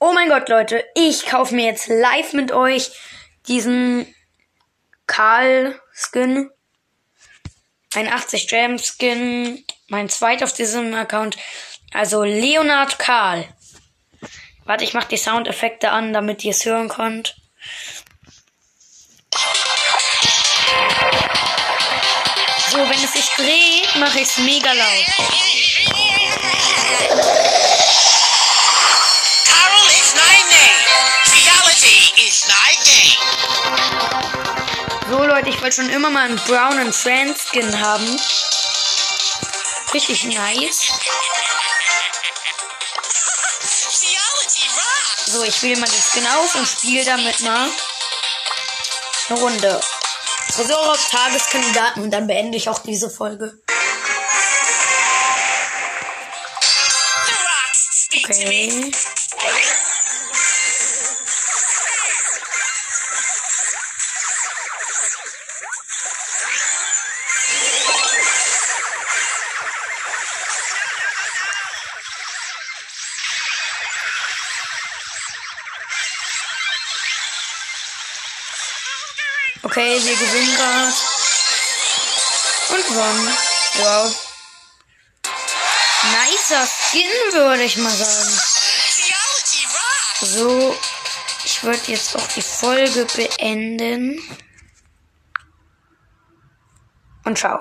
Oh 0.00 0.12
mein 0.12 0.28
Gott, 0.28 0.48
Leute, 0.48 0.84
ich 0.94 1.26
kaufe 1.26 1.54
mir 1.54 1.66
jetzt 1.66 1.88
live 1.88 2.32
mit 2.32 2.52
euch 2.52 2.90
diesen 3.46 4.06
Karl-Skin. 5.06 6.50
Ein 7.94 8.08
80 8.08 8.48
Gem 8.48 8.78
Skin. 8.78 9.64
Mein 9.88 10.08
zweiter 10.08 10.44
auf 10.44 10.52
diesem 10.52 10.94
Account. 10.94 11.36
Also 11.92 12.22
Leonard 12.22 12.98
Karl. 12.98 13.48
Warte, 14.64 14.84
ich 14.84 14.92
mache 14.92 15.08
die 15.08 15.16
Soundeffekte 15.16 15.90
an, 15.90 16.12
damit 16.12 16.44
ihr 16.44 16.50
es 16.50 16.64
hören 16.66 16.88
könnt. 16.88 17.36
So, 22.70 22.78
wenn 22.78 23.02
es 23.02 23.12
sich 23.14 23.28
dreht, 23.36 23.96
mache 23.96 24.18
ich 24.18 24.28
es 24.28 24.36
mega 24.38 24.72
laut. 24.72 26.57
Game. 32.46 33.16
So 35.10 35.24
Leute, 35.24 35.48
ich 35.48 35.60
wollte 35.60 35.76
schon 35.76 35.90
immer 35.90 36.10
mal 36.10 36.26
einen 36.26 36.36
Brown 36.46 36.78
and 36.78 36.94
Friends 36.94 37.48
Skin 37.48 37.80
haben. 37.80 38.20
Richtig 39.92 40.24
nice. 40.24 40.92
So, 45.26 45.42
ich 45.42 45.62
wähle 45.62 45.80
mal 45.80 45.88
den 45.88 46.02
Skin 46.02 46.26
aus 46.26 46.54
und 46.54 46.68
spiele 46.68 47.04
damit 47.04 47.40
mal 47.40 47.68
eine 49.28 49.38
Runde. 49.38 49.80
Tresor 50.54 50.92
auf 50.92 51.10
Tageskandidaten 51.10 52.02
und 52.02 52.10
dann 52.10 52.26
beende 52.26 52.56
ich 52.56 52.68
auch 52.68 52.78
diese 52.80 53.10
Folge. 53.10 53.60
Okay. 58.24 58.92
Okay, 79.62 80.00
wir 80.04 80.16
gewinnen 80.16 80.56
gerade. 80.56 80.92
Und 82.70 82.86
gewonnen. 82.86 83.36
Wow. 83.74 84.28
Nicer 86.02 86.66
Skin, 86.66 87.32
würde 87.32 87.64
ich 87.64 87.76
mal 87.76 87.90
sagen. 87.90 88.40
So, 90.20 90.76
ich 91.44 91.62
würde 91.62 91.80
jetzt 91.86 92.16
auch 92.16 92.28
die 92.28 92.42
Folge 92.42 93.06
beenden. 93.14 94.20
Und 97.24 97.38
ciao. 97.38 97.60